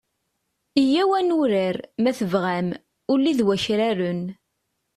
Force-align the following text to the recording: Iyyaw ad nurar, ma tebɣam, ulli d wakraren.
Iyyaw 0.81 1.11
ad 1.19 1.23
nurar, 1.27 1.77
ma 2.01 2.11
tebɣam, 2.17 2.67
ulli 3.11 3.33
d 3.37 3.39
wakraren. 3.47 4.23